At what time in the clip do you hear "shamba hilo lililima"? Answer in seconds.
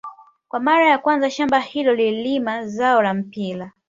1.29-2.67